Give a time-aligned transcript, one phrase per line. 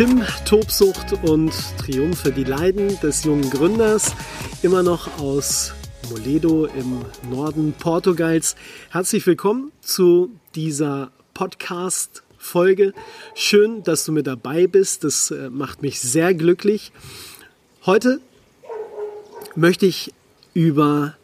[0.00, 4.14] Tim, Tobsucht und Triumphe, die Leiden des jungen Gründers,
[4.62, 5.74] immer noch aus
[6.08, 8.56] Moledo im Norden Portugals.
[8.88, 12.94] Herzlich willkommen zu dieser Podcast-Folge.
[13.34, 15.04] Schön, dass du mit dabei bist.
[15.04, 16.92] Das äh, macht mich sehr glücklich.
[17.84, 18.22] Heute
[19.54, 20.14] möchte ich
[20.54, 21.14] über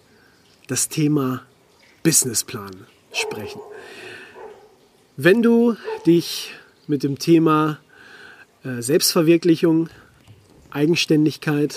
[0.66, 1.44] das Thema
[2.02, 3.62] Businessplan sprechen.
[5.16, 6.52] Wenn du dich
[6.86, 7.78] mit dem Thema
[8.80, 9.88] Selbstverwirklichung,
[10.70, 11.76] Eigenständigkeit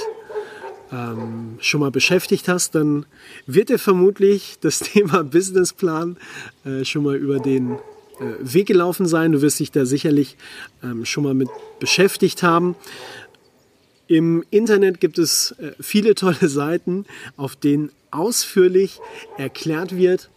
[0.91, 3.05] ähm, schon mal beschäftigt hast, dann
[3.45, 6.17] wird dir vermutlich das Thema Businessplan
[6.65, 7.77] äh, schon mal über den äh,
[8.39, 9.31] Weg gelaufen sein.
[9.31, 10.37] Du wirst dich da sicherlich
[10.83, 11.49] ähm, schon mal mit
[11.79, 12.75] beschäftigt haben.
[14.07, 17.05] Im Internet gibt es äh, viele tolle Seiten,
[17.37, 18.99] auf denen ausführlich
[19.37, 20.29] erklärt wird,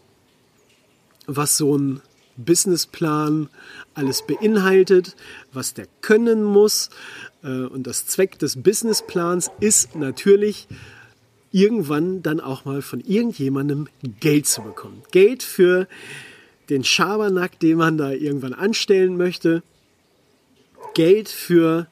[1.27, 2.03] was so ein
[2.37, 3.49] Businessplan
[3.95, 5.17] alles beinhaltet,
[5.53, 6.91] was der können muss.
[7.43, 10.69] Äh, und das Zweck des Businessplans ist natürlich,
[11.53, 13.89] irgendwann dann auch mal von irgendjemandem
[14.21, 15.03] Geld zu bekommen.
[15.13, 15.87] Geld für
[16.71, 19.63] den Schabernack, den man da irgendwann anstellen möchte.
[20.95, 21.87] Geld für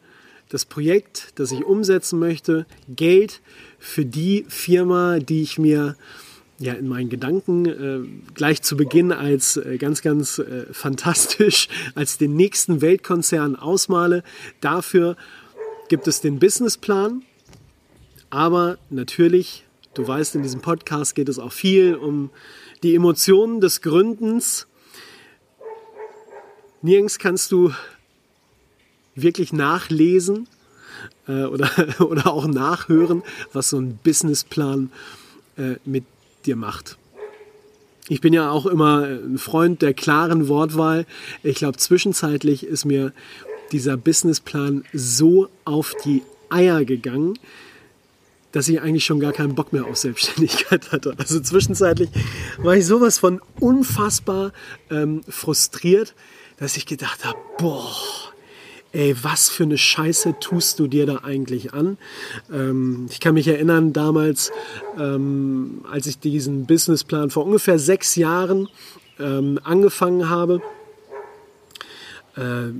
[0.48, 2.66] das Projekt, das ich umsetzen möchte.
[2.88, 3.40] Geld
[3.78, 5.96] für die Firma, die ich mir
[6.60, 12.18] ja in meinen Gedanken äh, gleich zu Beginn als äh, ganz, ganz äh, fantastisch, als
[12.18, 14.22] den nächsten Weltkonzern ausmale.
[14.60, 15.16] Dafür
[15.88, 17.22] gibt es den Businessplan.
[18.28, 22.30] Aber natürlich, du weißt, in diesem Podcast geht es auch viel um
[22.82, 24.66] die Emotionen des Gründens.
[26.82, 27.72] Nirgends kannst du
[29.14, 30.46] wirklich nachlesen
[31.26, 31.70] äh, oder,
[32.00, 33.22] oder auch nachhören,
[33.52, 34.92] was so ein Businessplan
[35.56, 36.04] äh, mit
[36.46, 36.96] dir macht.
[38.08, 41.06] Ich bin ja auch immer ein Freund der klaren Wortwahl.
[41.42, 43.12] Ich glaube, zwischenzeitlich ist mir
[43.70, 47.38] dieser Businessplan so auf die Eier gegangen,
[48.52, 51.14] dass ich eigentlich schon gar keinen Bock mehr auf Selbstständigkeit hatte.
[51.18, 52.10] Also zwischenzeitlich
[52.58, 54.52] war ich sowas von unfassbar
[54.90, 56.14] ähm, frustriert,
[56.56, 57.94] dass ich gedacht habe, boah,
[58.92, 61.98] ey, was für eine Scheiße tust du dir da eigentlich an?
[62.52, 64.50] Ähm, ich kann mich erinnern, damals,
[64.98, 68.68] ähm, als ich diesen Businessplan vor ungefähr sechs Jahren
[69.18, 70.60] ähm, angefangen habe,
[72.36, 72.72] äh,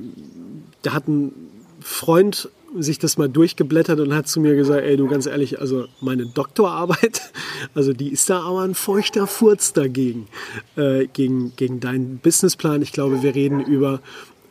[0.82, 1.32] da hat ein
[1.80, 5.86] Freund sich das mal durchgeblättert und hat zu mir gesagt, ey du ganz ehrlich, also
[6.00, 7.32] meine Doktorarbeit,
[7.74, 10.28] also die ist da aber ein feuchter Furz dagegen,
[10.76, 12.82] äh, gegen, gegen deinen Businessplan.
[12.82, 14.00] Ich glaube, wir reden über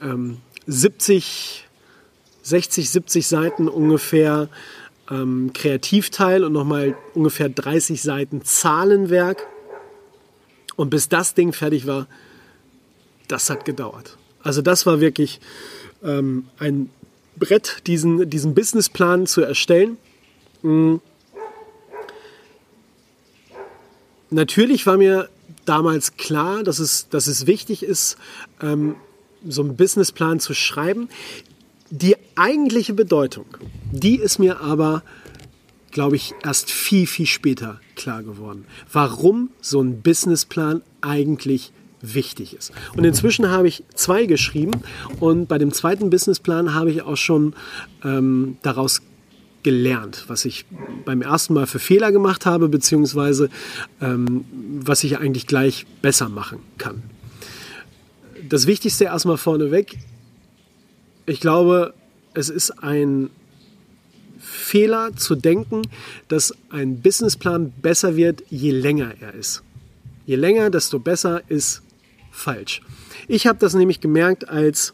[0.02, 0.38] ähm,
[0.70, 1.68] 70,
[2.44, 4.50] 60, 70 Seiten ungefähr
[5.10, 9.48] ähm, Kreativteil und nochmal ungefähr 30 Seiten Zahlenwerk.
[10.76, 12.08] Und bis das Ding fertig war,
[13.28, 14.18] das hat gedauert.
[14.44, 15.40] Also das war wirklich
[16.04, 16.90] ähm, ein
[17.36, 19.98] Brett, diesen, diesen Businessplan zu erstellen.
[20.62, 21.02] Mhm.
[24.30, 25.30] Natürlich war mir
[25.66, 28.18] damals klar, dass es, dass es wichtig ist,
[28.62, 28.96] ähm,
[29.48, 31.10] so einen Businessplan zu schreiben.
[31.90, 33.46] Die eigentliche Bedeutung,
[33.92, 35.04] die ist mir aber,
[35.92, 38.66] glaube ich, erst viel, viel später klar geworden.
[38.92, 42.72] Warum so ein Businessplan eigentlich wichtig ist.
[42.96, 44.72] Und inzwischen habe ich zwei geschrieben
[45.20, 47.54] und bei dem zweiten Businessplan habe ich auch schon
[48.06, 49.02] ähm, daraus
[49.64, 50.66] gelernt, was ich
[51.04, 53.50] beim ersten Mal für Fehler gemacht habe, beziehungsweise
[54.00, 54.46] ähm,
[54.80, 57.04] was ich eigentlich gleich besser machen kann
[58.48, 59.98] das Wichtigste erstmal vorneweg.
[61.26, 61.94] Ich glaube,
[62.34, 63.30] es ist ein
[64.40, 65.82] Fehler zu denken,
[66.28, 69.64] dass ein Businessplan besser wird, je länger er ist.
[70.26, 71.82] Je länger, desto besser ist
[72.32, 72.82] falsch.
[73.28, 74.94] Ich habe das nämlich gemerkt, als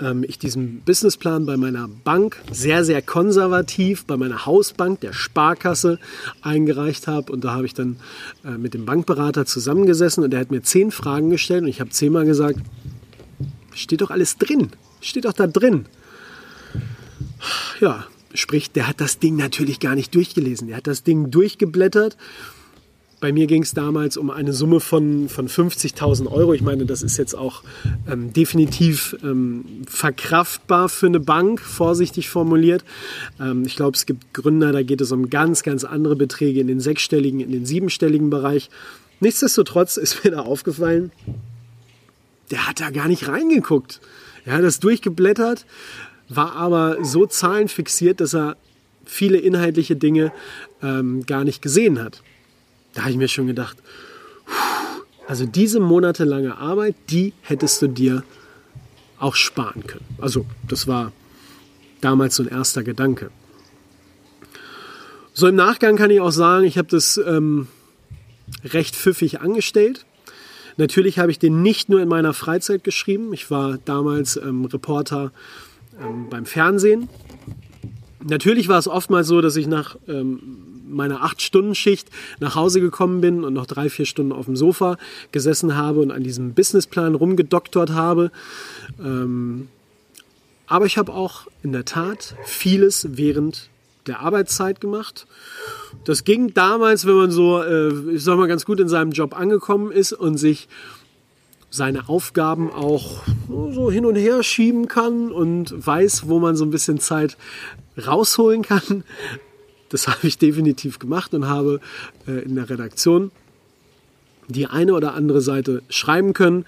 [0.00, 5.98] ähm, ich diesen Businessplan bei meiner Bank sehr, sehr konservativ, bei meiner Hausbank, der Sparkasse,
[6.42, 7.32] eingereicht habe.
[7.32, 7.96] Und da habe ich dann
[8.44, 11.90] äh, mit dem Bankberater zusammengesessen und er hat mir zehn Fragen gestellt und ich habe
[11.90, 12.60] zehnmal gesagt,
[13.74, 15.86] steht doch alles drin, steht doch da drin.
[17.80, 18.04] Ja,
[18.34, 20.68] sprich, der hat das Ding natürlich gar nicht durchgelesen.
[20.68, 22.16] Der hat das Ding durchgeblättert
[23.20, 26.54] bei mir ging es damals um eine Summe von, von 50.000 Euro.
[26.54, 27.62] Ich meine, das ist jetzt auch
[28.08, 32.84] ähm, definitiv ähm, verkraftbar für eine Bank, vorsichtig formuliert.
[33.40, 36.68] Ähm, ich glaube, es gibt Gründer, da geht es um ganz, ganz andere Beträge in
[36.68, 38.70] den sechsstelligen, in den siebenstelligen Bereich.
[39.20, 41.10] Nichtsdestotrotz ist mir da aufgefallen,
[42.52, 44.00] der hat da gar nicht reingeguckt.
[44.44, 45.66] Er hat das durchgeblättert,
[46.28, 48.56] war aber so zahlenfixiert, dass er
[49.04, 50.32] viele inhaltliche Dinge
[50.82, 52.22] ähm, gar nicht gesehen hat.
[52.98, 53.76] Da habe ich mir schon gedacht,
[55.28, 58.24] also diese monatelange Arbeit, die hättest du dir
[59.20, 60.04] auch sparen können.
[60.20, 61.12] Also das war
[62.00, 63.30] damals so ein erster Gedanke.
[65.32, 67.68] So im Nachgang kann ich auch sagen, ich habe das ähm,
[68.64, 70.04] recht pfiffig angestellt.
[70.76, 73.32] Natürlich habe ich den nicht nur in meiner Freizeit geschrieben.
[73.32, 75.30] Ich war damals ähm, Reporter
[76.02, 77.08] ähm, beim Fernsehen.
[78.24, 82.08] Natürlich war es oftmals so, dass ich nach ähm, meiner 8-Stunden-Schicht
[82.40, 84.96] nach Hause gekommen bin und noch drei, vier Stunden auf dem Sofa
[85.32, 88.30] gesessen habe und an diesem Businessplan rumgedoktort habe.
[88.98, 89.68] Ähm,
[90.66, 93.70] aber ich habe auch in der Tat vieles während
[94.06, 95.26] der Arbeitszeit gemacht.
[96.04, 99.38] Das ging damals, wenn man so, äh, ich sag mal, ganz gut in seinem Job
[99.38, 100.68] angekommen ist und sich
[101.70, 106.70] seine Aufgaben auch so hin und her schieben kann und weiß, wo man so ein
[106.70, 107.36] bisschen Zeit
[107.98, 109.04] rausholen kann.
[109.88, 111.80] Das habe ich definitiv gemacht und habe
[112.26, 113.30] äh, in der Redaktion
[114.48, 116.64] die eine oder andere Seite schreiben können.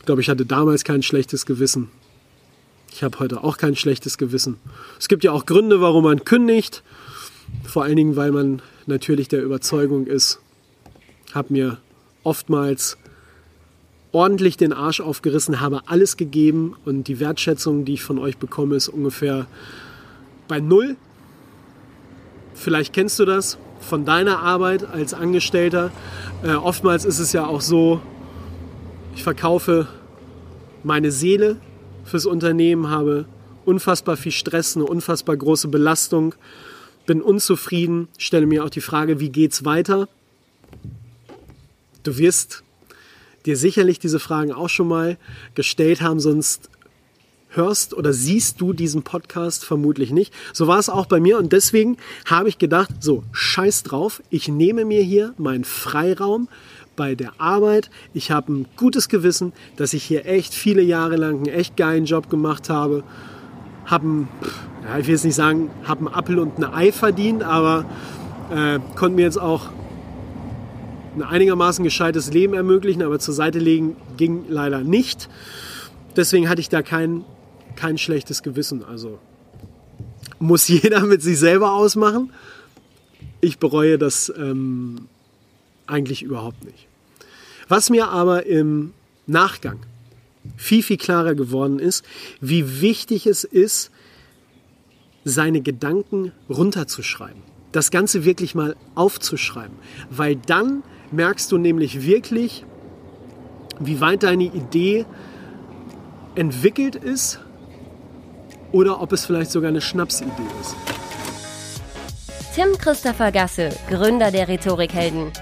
[0.00, 1.88] Ich glaube, ich hatte damals kein schlechtes Gewissen.
[2.90, 4.56] Ich habe heute auch kein schlechtes Gewissen.
[4.98, 6.82] Es gibt ja auch Gründe, warum man kündigt.
[7.64, 10.40] Vor allen Dingen, weil man natürlich der Überzeugung ist,
[11.32, 11.78] habe mir
[12.24, 12.98] oftmals
[14.12, 18.74] ordentlich den Arsch aufgerissen, habe alles gegeben und die Wertschätzung, die ich von euch bekomme,
[18.74, 19.46] ist ungefähr
[20.50, 20.96] bei null.
[22.54, 25.92] Vielleicht kennst du das von deiner Arbeit als Angestellter.
[26.42, 28.02] Äh, oftmals ist es ja auch so,
[29.14, 29.86] ich verkaufe
[30.82, 31.56] meine Seele
[32.04, 33.26] fürs Unternehmen, habe
[33.64, 36.34] unfassbar viel Stress, eine unfassbar große Belastung,
[37.06, 40.08] bin unzufrieden, stelle mir auch die Frage, wie geht's weiter?
[42.02, 42.64] Du wirst
[43.46, 45.16] dir sicherlich diese Fragen auch schon mal
[45.54, 46.70] gestellt haben, sonst
[47.50, 50.32] hörst oder siehst du diesen Podcast vermutlich nicht.
[50.52, 54.48] So war es auch bei mir und deswegen habe ich gedacht, so scheiß drauf, ich
[54.48, 56.48] nehme mir hier meinen Freiraum
[56.96, 57.90] bei der Arbeit.
[58.14, 62.04] Ich habe ein gutes Gewissen, dass ich hier echt viele Jahre lang einen echt geilen
[62.04, 63.04] Job gemacht habe.
[63.86, 64.26] Habe
[64.84, 67.84] ja, ich will jetzt nicht sagen, habe einen Appel und ein Ei verdient, aber
[68.54, 69.70] äh, konnte mir jetzt auch
[71.16, 75.28] ein einigermaßen gescheites Leben ermöglichen, aber zur Seite legen ging leider nicht.
[76.16, 77.24] Deswegen hatte ich da kein,
[77.80, 78.84] kein schlechtes Gewissen.
[78.84, 79.18] Also
[80.38, 82.30] muss jeder mit sich selber ausmachen.
[83.40, 85.08] Ich bereue das ähm,
[85.86, 86.86] eigentlich überhaupt nicht.
[87.68, 88.92] Was mir aber im
[89.26, 89.78] Nachgang
[90.56, 92.04] viel, viel klarer geworden ist,
[92.40, 93.90] wie wichtig es ist,
[95.24, 97.42] seine Gedanken runterzuschreiben.
[97.72, 99.76] Das Ganze wirklich mal aufzuschreiben.
[100.10, 102.64] Weil dann merkst du nämlich wirklich,
[103.78, 105.06] wie weit deine Idee
[106.34, 107.40] entwickelt ist
[108.72, 110.30] oder ob es vielleicht sogar eine Schnapsidee
[110.60, 110.74] ist.
[112.54, 115.32] Tim Christopher Gasse, Gründer der Rhetorikhelden.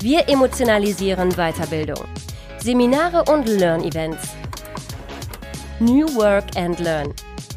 [0.00, 2.04] Wir emotionalisieren Weiterbildung.
[2.58, 4.28] Seminare und Learn-Events.
[5.78, 7.14] New Work and Learn.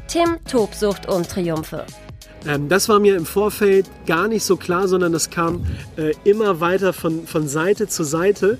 [0.07, 1.85] Tim, Tobsucht und Triumphe.
[2.45, 5.65] Ähm, das war mir im Vorfeld gar nicht so klar, sondern das kam
[5.97, 8.59] äh, immer weiter von, von Seite zu Seite.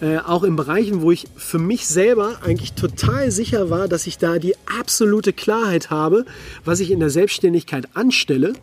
[0.00, 4.18] Äh, auch in Bereichen, wo ich für mich selber eigentlich total sicher war, dass ich
[4.18, 6.26] da die absolute Klarheit habe,
[6.64, 8.54] was ich in der Selbstständigkeit anstelle.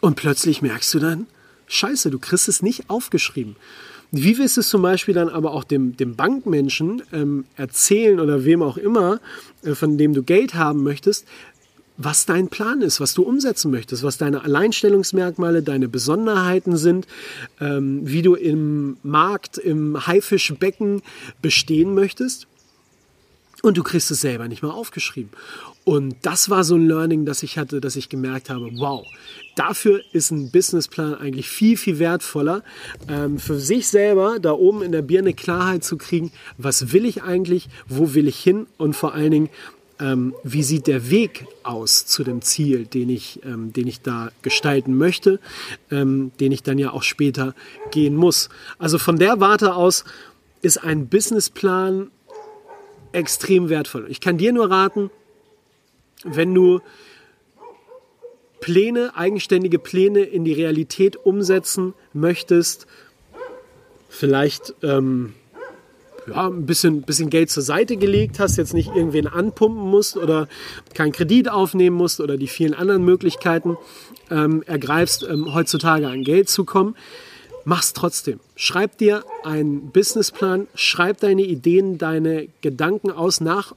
[0.00, 1.26] Und plötzlich merkst du dann,
[1.66, 3.56] scheiße, du kriegst es nicht aufgeschrieben.
[4.12, 8.44] Wie wirst du es zum Beispiel dann aber auch dem, dem Bankmenschen ähm, erzählen oder
[8.44, 9.20] wem auch immer,
[9.62, 11.26] äh, von dem du Geld haben möchtest,
[12.02, 17.06] was dein Plan ist, was du umsetzen möchtest, was deine Alleinstellungsmerkmale, deine Besonderheiten sind,
[17.60, 21.02] ähm, wie du im Markt, im Haifischbecken
[21.42, 22.46] bestehen möchtest.
[23.62, 25.30] Und du kriegst es selber nicht mal aufgeschrieben.
[25.84, 29.06] Und das war so ein Learning, das ich hatte, dass ich gemerkt habe, wow,
[29.54, 32.62] dafür ist ein Businessplan eigentlich viel, viel wertvoller,
[33.08, 37.22] ähm, für sich selber da oben in der Birne Klarheit zu kriegen, was will ich
[37.22, 39.50] eigentlich, wo will ich hin und vor allen Dingen,
[40.00, 44.30] ähm, wie sieht der Weg aus zu dem Ziel, den ich, ähm, den ich da
[44.42, 45.40] gestalten möchte,
[45.90, 47.54] ähm, den ich dann ja auch später
[47.90, 48.48] gehen muss.
[48.78, 50.04] Also von der Warte aus
[50.62, 52.10] ist ein Businessplan
[53.12, 54.06] extrem wertvoll.
[54.08, 55.10] Ich kann dir nur raten,
[56.24, 56.80] wenn du
[58.60, 62.86] Pläne, eigenständige Pläne in die Realität umsetzen möchtest,
[64.08, 65.34] vielleicht ähm,
[66.30, 70.48] ja, ein bisschen, bisschen Geld zur Seite gelegt hast, jetzt nicht irgendwen anpumpen musst oder
[70.94, 73.76] keinen Kredit aufnehmen musst oder die vielen anderen Möglichkeiten
[74.30, 76.96] ähm, ergreifst, ähm, heutzutage an Geld zu kommen,
[77.64, 78.40] mach's trotzdem.
[78.56, 83.74] Schreib dir einen Businessplan, schreib deine Ideen, deine Gedanken aus nach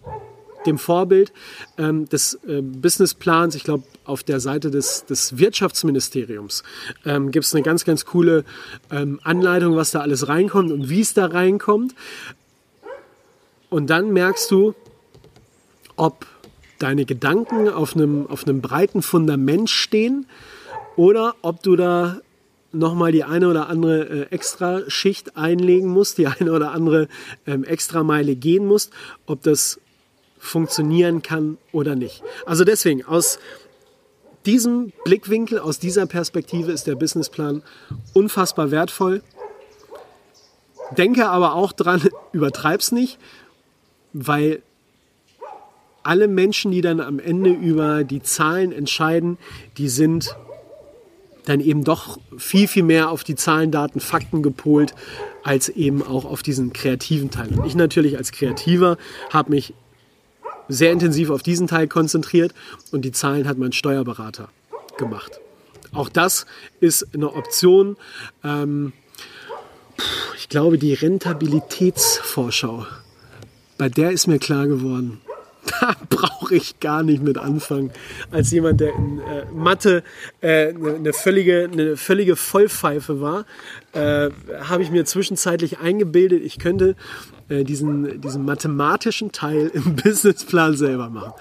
[0.66, 1.34] dem Vorbild
[1.78, 3.56] ähm, des äh, Businessplans.
[3.56, 6.64] Ich glaube, auf der Seite des, des Wirtschaftsministeriums
[7.06, 8.44] ähm, gibt es eine ganz, ganz coole
[8.92, 11.94] ähm, Anleitung, was da alles reinkommt und wie es da reinkommt.
[13.74, 14.76] Und dann merkst du,
[15.96, 16.28] ob
[16.78, 20.28] deine Gedanken auf einem, auf einem breiten Fundament stehen
[20.96, 22.20] oder ob du da
[22.72, 27.08] nochmal die eine oder andere äh, extra Schicht einlegen musst, die eine oder andere
[27.48, 28.94] ähm, extra Meile gehen musst,
[29.26, 29.80] ob das
[30.38, 32.22] funktionieren kann oder nicht.
[32.46, 33.40] Also deswegen, aus
[34.46, 37.64] diesem Blickwinkel, aus dieser Perspektive ist der Businessplan
[38.14, 39.24] unfassbar wertvoll.
[40.96, 43.18] Denke aber auch dran, übertreib's nicht
[44.14, 44.62] weil
[46.04, 49.38] alle Menschen, die dann am Ende über die Zahlen entscheiden,
[49.78, 50.36] die sind
[51.46, 54.94] dann eben doch viel, viel mehr auf die Zahlen, Daten, Fakten gepolt,
[55.44, 57.50] als eben auch auf diesen kreativen Teil.
[57.50, 58.98] Und ich natürlich als Kreativer
[59.30, 59.74] habe mich
[60.70, 62.54] sehr intensiv auf diesen Teil konzentriert
[62.92, 64.50] und die Zahlen hat mein Steuerberater
[64.98, 65.40] gemacht.
[65.92, 66.46] Auch das
[66.80, 67.98] ist eine Option.
[68.44, 68.94] Ähm,
[70.38, 72.88] ich glaube, die Rentabilitätsvorschau
[73.84, 75.20] bei der ist mir klar geworden,
[75.82, 77.92] da brauche ich gar nicht mit anfangen.
[78.32, 80.04] Als jemand, der in äh, Mathe
[80.40, 83.46] äh, eine, eine, völlige, eine völlige Vollpfeife war,
[83.92, 84.30] äh,
[84.62, 86.96] habe ich mir zwischenzeitlich eingebildet, ich könnte
[87.50, 91.34] äh, diesen, diesen mathematischen Teil im Businessplan selber machen.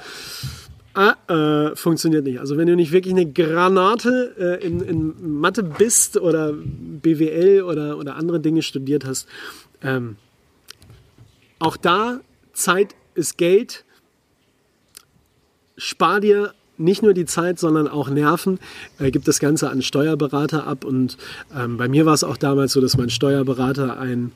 [0.95, 2.41] Ah, äh, funktioniert nicht.
[2.41, 7.99] Also wenn du nicht wirklich eine Granate äh, in, in, Mathe bist oder BWL oder,
[7.99, 9.29] oder andere Dinge studiert hast,
[9.81, 10.17] ähm,
[11.63, 12.21] auch da,
[12.53, 13.85] Zeit ist Geld.
[15.77, 18.59] Spar dir nicht nur die Zeit, sondern auch Nerven.
[18.99, 20.85] Äh, gibt das Ganze an Steuerberater ab.
[20.85, 21.17] Und
[21.57, 24.33] ähm, bei mir war es auch damals so, dass mein Steuerberater ein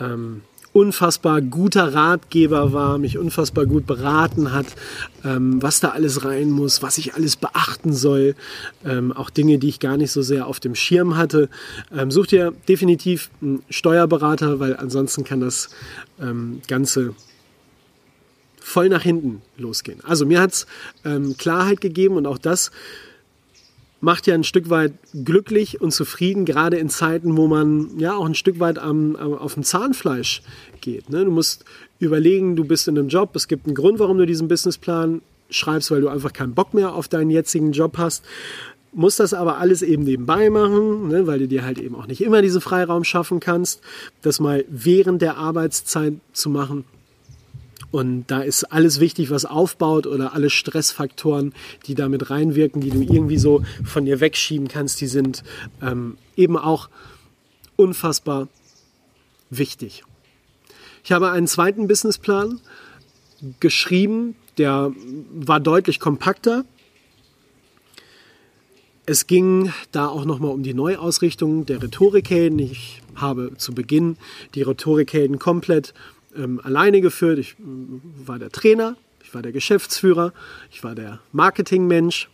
[0.00, 4.66] ähm, unfassbar guter Ratgeber war, mich unfassbar gut beraten hat,
[5.24, 8.36] ähm, was da alles rein muss, was ich alles beachten soll.
[8.84, 11.48] Ähm, auch Dinge, die ich gar nicht so sehr auf dem Schirm hatte.
[11.92, 15.70] Ähm, such dir definitiv einen Steuerberater, weil ansonsten kann das
[16.20, 17.14] ähm, Ganze
[18.60, 20.00] voll nach hinten losgehen.
[20.04, 20.66] Also mir hat es
[21.04, 22.70] ähm, Klarheit gegeben und auch das
[24.00, 28.24] macht ja ein Stück weit glücklich und zufrieden, gerade in Zeiten, wo man ja auch
[28.24, 30.42] ein Stück weit am, am, auf dem Zahnfleisch
[30.80, 31.10] geht.
[31.10, 31.24] Ne?
[31.24, 31.64] Du musst
[31.98, 35.90] überlegen, du bist in einem Job, es gibt einen Grund, warum du diesen Businessplan schreibst,
[35.90, 38.24] weil du einfach keinen Bock mehr auf deinen jetzigen Job hast.
[38.92, 42.22] Musst das aber alles eben nebenbei machen, ne, weil du dir halt eben auch nicht
[42.22, 43.80] immer diesen Freiraum schaffen kannst,
[44.22, 46.84] das mal während der Arbeitszeit zu machen.
[47.90, 51.52] Und da ist alles wichtig, was aufbaut oder alle Stressfaktoren,
[51.86, 55.42] die damit reinwirken, die du irgendwie so von dir wegschieben kannst, die sind
[55.82, 56.88] ähm, eben auch
[57.76, 58.48] unfassbar
[59.50, 60.04] wichtig.
[61.02, 62.60] Ich habe einen zweiten Businessplan
[63.58, 64.92] geschrieben, der
[65.32, 66.64] war deutlich kompakter.
[69.06, 72.58] Es ging da auch nochmal um die Neuausrichtung der Rhetorikhelden.
[72.58, 74.18] Ich habe zu Beginn
[74.54, 75.94] die Rhetorikhelden komplett
[76.36, 77.38] ähm, alleine geführt.
[77.38, 80.32] Ich äh, war der Trainer, ich war der Geschäftsführer,
[80.70, 82.28] ich war der Marketingmensch,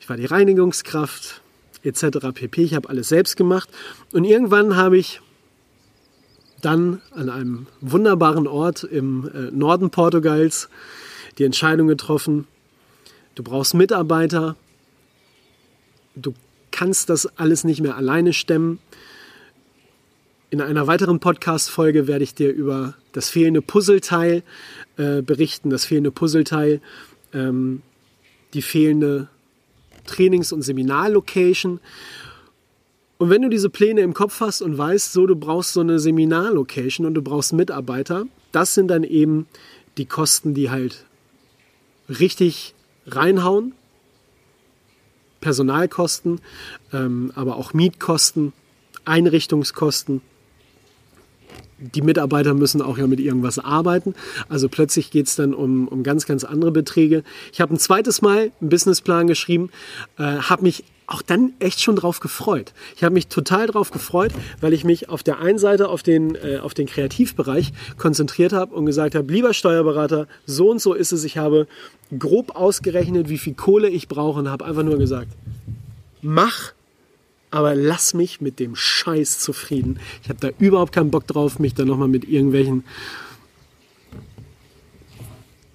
[0.00, 1.42] ich war die Reinigungskraft
[1.82, 2.18] etc.
[2.34, 2.62] pp.
[2.62, 3.68] Ich habe alles selbst gemacht
[4.12, 5.20] und irgendwann habe ich
[6.60, 10.68] dann an einem wunderbaren Ort im äh, Norden Portugals
[11.38, 12.46] die Entscheidung getroffen,
[13.34, 14.56] du brauchst Mitarbeiter,
[16.16, 16.34] du
[16.70, 18.78] kannst das alles nicht mehr alleine stemmen.
[20.52, 24.42] In einer weiteren Podcast-Folge werde ich dir über das fehlende Puzzleteil
[24.96, 26.80] äh, berichten, das fehlende Puzzleteil,
[27.32, 27.82] ähm,
[28.52, 29.28] die fehlende
[30.06, 31.78] Trainings- und Seminarlocation.
[33.18, 36.00] Und wenn du diese Pläne im Kopf hast und weißt, so du brauchst so eine
[36.00, 39.46] Seminarlocation und du brauchst Mitarbeiter, das sind dann eben
[39.98, 41.04] die Kosten, die halt
[42.08, 42.74] richtig
[43.06, 43.72] reinhauen.
[45.40, 46.40] Personalkosten,
[46.92, 48.52] ähm, aber auch Mietkosten,
[49.04, 50.22] Einrichtungskosten
[51.80, 54.14] die Mitarbeiter müssen auch ja mit irgendwas arbeiten.
[54.48, 57.24] Also plötzlich geht es dann um, um ganz, ganz andere Beträge.
[57.52, 59.70] Ich habe ein zweites Mal einen Businessplan geschrieben,
[60.18, 62.72] äh, habe mich auch dann echt schon drauf gefreut.
[62.94, 66.36] Ich habe mich total drauf gefreut, weil ich mich auf der einen Seite auf den,
[66.36, 71.10] äh, auf den Kreativbereich konzentriert habe und gesagt habe, lieber Steuerberater, so und so ist
[71.10, 71.24] es.
[71.24, 71.66] Ich habe
[72.16, 75.28] grob ausgerechnet, wie viel Kohle ich brauche und habe einfach nur gesagt,
[76.22, 76.72] mach,
[77.50, 79.98] aber lass mich mit dem Scheiß zufrieden.
[80.22, 82.84] Ich habe da überhaupt keinen Bock drauf, mich da nochmal mit irgendwelchen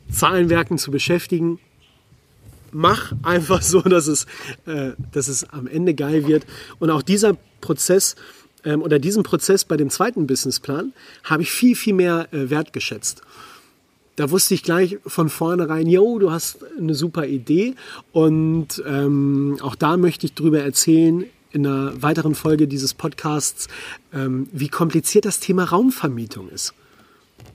[0.10, 1.60] Zahlenwerken zu beschäftigen
[2.76, 4.26] mach einfach so, dass es,
[4.66, 6.46] äh, dass es am Ende geil wird.
[6.78, 8.16] Und auch dieser Prozess
[8.66, 13.22] ähm, oder diesen Prozess bei dem zweiten Businessplan habe ich viel, viel mehr äh, wertgeschätzt.
[14.18, 17.76] Da wusste ich gleich von vornherein, yo, du hast eine super Idee
[18.12, 23.70] und ähm, auch da möchte ich drüber erzählen in einer weiteren Folge dieses Podcasts,
[24.14, 26.74] ähm, wie kompliziert das Thema Raumvermietung ist.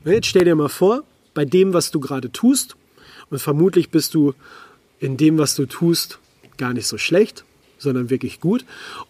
[0.04, 1.04] Jetzt stell dir mal vor,
[1.35, 2.76] bei dem, was du gerade tust,
[3.28, 4.35] und vermutlich bist du
[4.99, 6.19] in dem, was du tust,
[6.57, 7.45] gar nicht so schlecht,
[7.78, 8.64] sondern wirklich gut.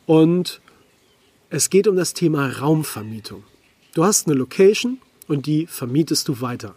[0.06, 0.60] Und
[1.48, 3.44] es geht um das Thema Raumvermietung.
[3.94, 6.74] Du hast eine Location und die vermietest du weiter.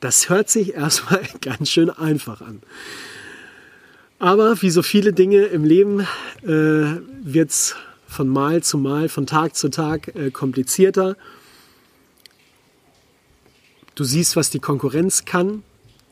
[0.00, 2.62] Das hört sich erstmal ganz schön einfach an.
[4.18, 6.00] Aber wie so viele Dinge im Leben
[6.42, 6.46] äh,
[7.22, 11.16] wird es von Mal zu Mal, von Tag zu Tag äh, komplizierter.
[13.94, 15.62] Du siehst, was die Konkurrenz kann.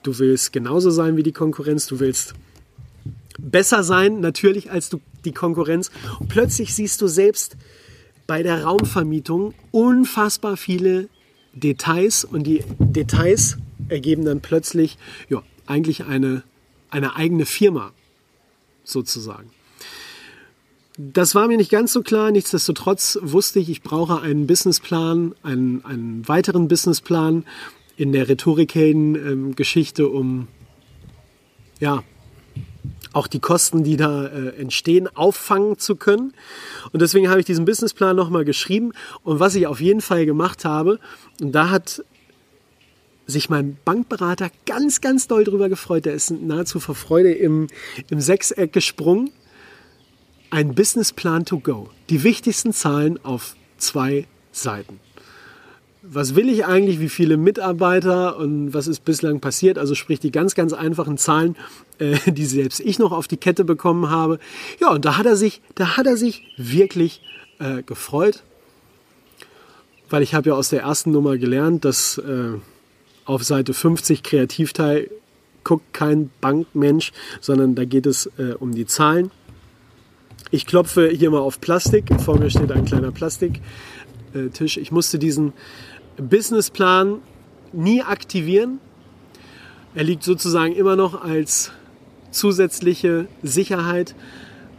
[0.02, 1.86] Du willst genauso sein wie die Konkurrenz.
[1.86, 2.34] Du willst
[3.38, 5.90] besser sein, natürlich, als du, die Konkurrenz.
[6.20, 7.56] Und plötzlich siehst du selbst
[8.26, 11.08] bei der Raumvermietung unfassbar viele
[11.54, 12.24] Details.
[12.24, 13.56] Und die Details
[13.88, 14.96] ergeben dann plötzlich
[15.28, 16.44] ja, eigentlich eine,
[16.90, 17.92] eine eigene Firma,
[18.84, 19.50] sozusagen.
[20.98, 22.30] Das war mir nicht ganz so klar.
[22.30, 27.44] Nichtsdestotrotz wusste ich, ich brauche einen Businessplan, einen, einen weiteren Businessplan,
[27.96, 30.48] in der Rhetorikhelden-Geschichte, ähm, um
[31.80, 32.02] ja,
[33.12, 36.34] auch die Kosten, die da äh, entstehen, auffangen zu können.
[36.92, 38.92] Und deswegen habe ich diesen Businessplan nochmal geschrieben.
[39.22, 41.00] Und was ich auf jeden Fall gemacht habe,
[41.40, 42.04] und da hat
[43.26, 46.04] sich mein Bankberater ganz, ganz doll drüber gefreut.
[46.04, 47.66] Der ist nahezu vor Freude im,
[48.10, 49.30] im Sechseck gesprungen.
[50.50, 51.90] Ein Businessplan to go.
[52.08, 55.00] Die wichtigsten Zahlen auf zwei Seiten
[56.08, 59.78] was will ich eigentlich, wie viele Mitarbeiter und was ist bislang passiert.
[59.78, 61.56] Also sprich die ganz, ganz einfachen Zahlen,
[61.98, 64.38] äh, die selbst ich noch auf die Kette bekommen habe.
[64.80, 67.22] Ja, und da hat er sich, da hat er sich wirklich
[67.58, 68.42] äh, gefreut,
[70.10, 72.52] weil ich habe ja aus der ersten Nummer gelernt, dass äh,
[73.26, 75.10] auf Seite 50 Kreativteil
[75.64, 79.30] guckt kein Bankmensch, sondern da geht es äh, um die Zahlen.
[80.52, 82.08] Ich klopfe hier mal auf Plastik.
[82.20, 84.76] Vor mir steht ein kleiner Plastiktisch.
[84.76, 85.52] Ich musste diesen
[86.16, 87.18] Businessplan
[87.72, 88.78] nie aktivieren.
[89.96, 91.72] Er liegt sozusagen immer noch als
[92.30, 94.14] zusätzliche Sicherheit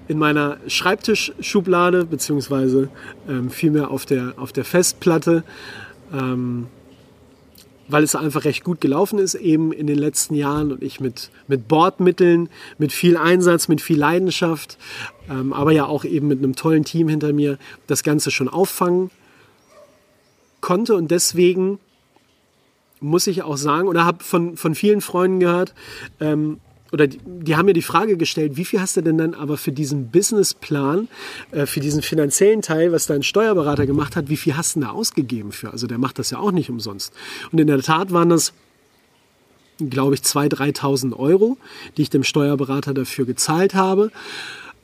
[0.08, 2.90] in meiner Schreibtischschublade, beziehungsweise
[3.28, 5.44] ähm, vielmehr auf der, auf der Festplatte,
[6.14, 6.68] ähm,
[7.88, 11.32] weil es einfach recht gut gelaufen ist, eben in den letzten Jahren und ich mit,
[11.48, 14.78] mit Bordmitteln, mit viel Einsatz, mit viel Leidenschaft,
[15.30, 19.10] ähm, aber ja auch eben mit einem tollen Team hinter mir das Ganze schon auffangen
[20.62, 20.96] konnte.
[20.96, 21.80] Und deswegen
[23.00, 25.74] muss ich auch sagen, oder habe von, von vielen Freunden gehört,
[26.20, 26.60] ähm,
[26.92, 29.58] oder die, die, haben mir die Frage gestellt, wie viel hast du denn dann aber
[29.58, 31.08] für diesen Businessplan,
[31.52, 34.90] äh, für diesen finanziellen Teil, was dein Steuerberater gemacht hat, wie viel hast du da
[34.90, 35.72] ausgegeben für?
[35.72, 37.14] Also der macht das ja auch nicht umsonst.
[37.52, 38.54] Und in der Tat waren das,
[39.78, 41.58] glaube ich, 2.000, 3.000 Euro,
[41.98, 44.12] die ich dem Steuerberater dafür gezahlt habe.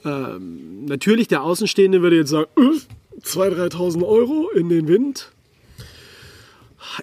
[0.06, 5.34] Ähm, natürlich, der Außenstehende würde jetzt sagen, äh, 2.000, 3.000 Euro in den Wind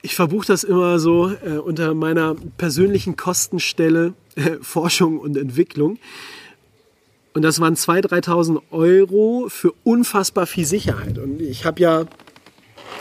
[0.02, 4.14] ich verbuche das immer so äh, unter meiner persönlichen Kostenstelle
[4.62, 5.98] Forschung und Entwicklung.
[7.32, 11.18] Und das waren 2.000, 3.000 Euro für unfassbar viel Sicherheit.
[11.18, 12.06] Und ich habe ja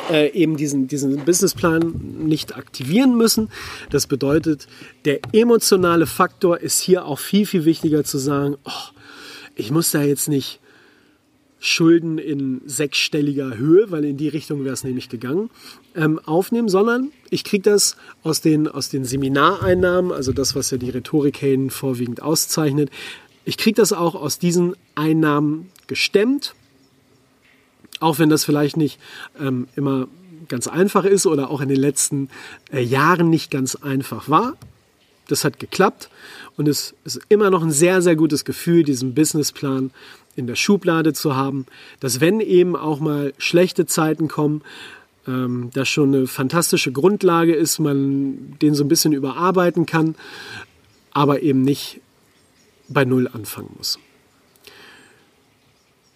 [0.09, 1.93] äh, eben diesen, diesen Businessplan
[2.27, 3.49] nicht aktivieren müssen.
[3.89, 4.67] Das bedeutet,
[5.05, 8.93] der emotionale Faktor ist hier auch viel, viel wichtiger zu sagen, oh,
[9.55, 10.59] ich muss da jetzt nicht
[11.59, 15.49] Schulden in sechsstelliger Höhe, weil in die Richtung wäre es nämlich gegangen,
[15.93, 20.77] ähm, aufnehmen, sondern ich kriege das aus den, aus den Seminareinnahmen, also das, was ja
[20.77, 22.89] die Rhetorikhelden vorwiegend auszeichnet.
[23.43, 26.55] Ich kriege das auch aus diesen Einnahmen gestemmt,
[27.99, 28.99] auch wenn das vielleicht nicht
[29.39, 30.07] ähm, immer
[30.47, 32.29] ganz einfach ist oder auch in den letzten
[32.71, 34.55] äh, Jahren nicht ganz einfach war.
[35.27, 36.09] Das hat geklappt
[36.57, 39.91] und es ist immer noch ein sehr, sehr gutes Gefühl, diesen Businessplan
[40.35, 41.65] in der Schublade zu haben,
[41.99, 44.61] dass wenn eben auch mal schlechte Zeiten kommen,
[45.27, 50.15] ähm, das schon eine fantastische Grundlage ist, man den so ein bisschen überarbeiten kann,
[51.11, 52.01] aber eben nicht
[52.87, 53.99] bei Null anfangen muss.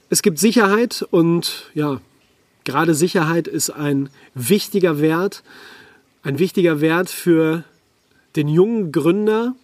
[0.10, 2.00] Es gibt Sicherheit und ja,
[2.64, 5.44] gerade Sicherheit ist ein wichtiger Wert,
[6.22, 7.64] ein wichtiger Wert für
[8.36, 9.56] den jungen Gründer,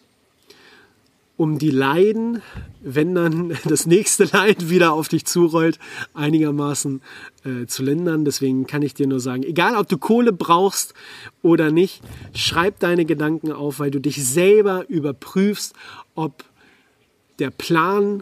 [1.39, 2.41] um die Leiden,
[2.81, 5.79] wenn dann das nächste Leid wieder auf dich zurollt,
[6.13, 7.01] einigermaßen
[7.45, 8.25] äh, zu lindern.
[8.25, 10.93] Deswegen kann ich dir nur sagen, egal ob du Kohle brauchst
[11.41, 12.01] oder nicht,
[12.33, 15.73] schreib deine Gedanken auf, weil du dich selber überprüfst,
[16.13, 16.43] ob
[17.39, 18.21] der Plan,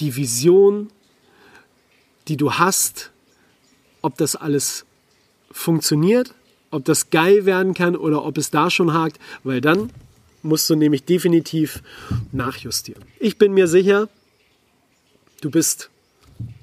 [0.00, 0.88] die Vision,
[2.26, 3.12] die du hast,
[4.00, 4.84] ob das alles
[5.52, 6.34] funktioniert,
[6.72, 9.90] ob das geil werden kann oder ob es da schon hakt, weil dann
[10.42, 11.82] musst du nämlich definitiv
[12.32, 13.02] nachjustieren.
[13.18, 14.08] Ich bin mir sicher,
[15.40, 15.90] du bist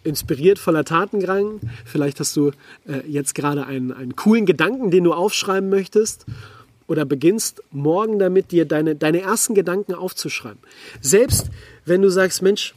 [0.04, 1.60] inspiriert, voller Tatendrang.
[1.86, 2.52] Vielleicht hast du
[2.88, 6.26] äh, jetzt gerade einen, einen coolen Gedanken, den du aufschreiben möchtest
[6.88, 10.60] oder beginnst morgen damit, dir deine, deine ersten Gedanken aufzuschreiben.
[11.02, 11.50] Selbst
[11.86, 12.74] wenn du sagst, Mensch,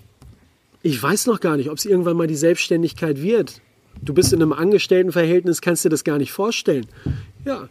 [0.82, 3.60] ich weiß noch gar nicht, ob es irgendwann mal die Selbstständigkeit wird.
[4.00, 6.86] Du bist in einem Angestelltenverhältnis, kannst dir das gar nicht vorstellen.
[7.44, 7.68] Ja,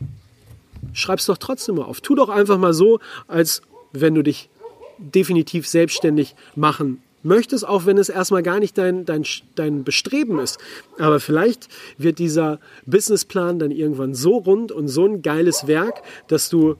[0.93, 2.01] schreib's doch trotzdem mal auf.
[2.01, 4.49] Tu doch einfach mal so, als wenn du dich
[4.97, 9.23] definitiv selbstständig machen möchtest, auch wenn es erstmal gar nicht dein, dein,
[9.55, 10.57] dein Bestreben ist.
[10.97, 16.49] Aber vielleicht wird dieser Businessplan dann irgendwann so rund und so ein geiles Werk, dass
[16.49, 16.75] du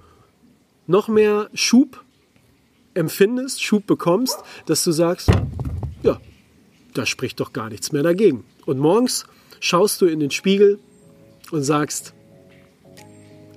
[0.87, 2.03] noch mehr Schub
[2.93, 5.29] empfindest, Schub bekommst, dass du sagst,
[6.03, 6.19] ja,
[6.93, 8.43] da spricht doch gar nichts mehr dagegen.
[8.65, 9.25] Und morgens
[9.59, 10.79] schaust du in den Spiegel
[11.51, 12.13] und sagst,